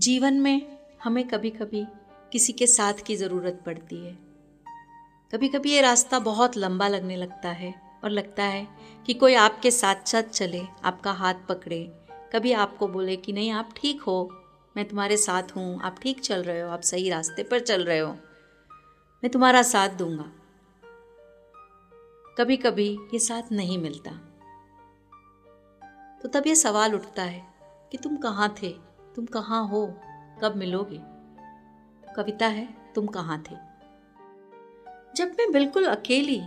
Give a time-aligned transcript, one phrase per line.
[0.00, 1.86] जीवन में हमें कभी कभी
[2.32, 4.18] किसी के साथ की ज़रूरत पड़ती है।
[5.32, 7.74] कभी कभी ये रास्ता बहुत लंबा लगने लगता है
[8.04, 8.68] और लगता है
[9.06, 11.92] कि कोई आपके साथ साथ चले, आपका हाथ पकड़े।
[12.32, 14.30] कभी आपको बोले कि, नहीं, आप ठीक हो,
[14.76, 17.98] मैं तुम्हारे साथ हूँ, आप ठीक चल रहे हो, आप सही रास्ते पर चल रहे
[17.98, 18.12] हो,
[19.22, 20.32] मैं तुम्हारा साथ दूँगा।
[22.38, 24.10] कभी कभी ये साथ नहीं मिलता।
[26.22, 27.54] तो तब ये सवाल उठता है
[27.92, 28.89] कि तुम कहाँ थे?
[29.16, 29.94] तुम कहाँ हो?
[30.42, 31.00] कब मिलोगे?
[32.14, 33.56] कविता है, तुम कहाँ थे?
[35.16, 36.42] जब मैं बिल्कुल अकेली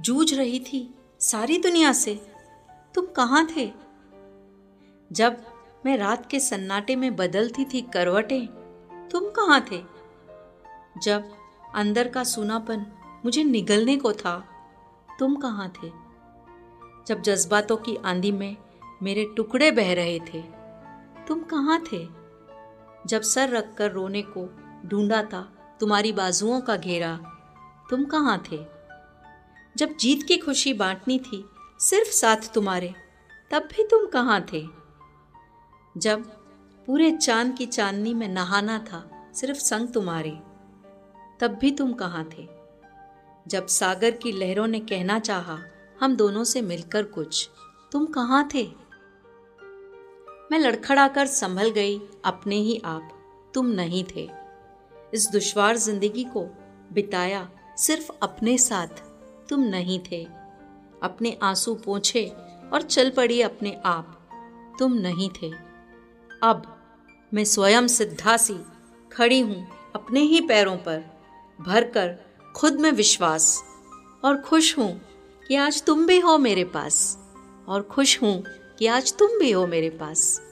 [0.00, 2.14] जूझ रही थी सारी दुनिया से,
[2.94, 3.72] तुम कहाँ थे?
[5.12, 5.44] जब
[5.86, 8.46] मैं रात के सन्नाटे में बदलती थी करवटें,
[9.12, 9.82] तुम कहाँ थे?
[11.02, 11.24] जब
[11.74, 12.86] अंदर का सूनापन
[13.24, 14.44] मुझे निगलने को था,
[15.18, 15.88] तुम कहाँ थे?
[17.06, 18.56] जब जज्बातों की आंधी में
[19.02, 20.57] मेरे टुकड़े बह रहे थे
[21.28, 22.08] तुम कहाँ थे?
[23.06, 24.58] जब सर रखकर रोने को
[24.88, 27.16] ढूंढा था, तुम्हारी बाजुओं का घेरा,
[27.90, 28.66] तुम कहाँ थे?
[29.76, 31.48] जब जीत की खुशी बांटनी थी,
[31.80, 32.94] सिर्फ़ साथ तुम्हारे,
[33.50, 34.68] तब भी तुम कहाँ थे?
[35.96, 36.24] जब
[36.86, 40.40] पूरे चाँद की चांदनी में नहाना था, सिर्फ़ संग तुम्हारे,
[41.40, 42.48] तब भी तुम कहाँ थे?
[43.48, 45.58] जब सागर की लहरों ने कहना चाहा,
[46.00, 47.50] हम दोनों से मिलकर कुछ,
[47.92, 48.87] तुम कहाँ थे?
[50.52, 53.08] मैं लड़खड़ाकर संभल गई अपने ही आप।
[53.54, 54.30] तुम नहीं थे।
[55.14, 56.44] इस दुश्वार ज़िंदगी को
[56.92, 58.88] बिताया सिर्फ़ अपने साथ।
[59.48, 60.24] तुम नहीं थे।
[61.02, 62.32] अपने आँसू पोछे
[62.72, 64.28] और चल पड़ी अपने आप।
[64.78, 65.52] तुम नहीं थे।
[66.42, 66.76] अब
[67.34, 68.58] मैं स्वयं सिद्धासी
[69.12, 71.04] खड़ी हूँ अपने ही पैरों पर,
[71.60, 72.18] भरकर
[72.56, 73.64] खुद में विश्वास।
[74.24, 75.00] और खुश हूँ
[75.48, 77.18] कि आज तुम भी हो मेरे पास।
[77.68, 78.44] और खुश हूँ
[78.78, 80.47] कि आज तुम भी हो मेरे पास।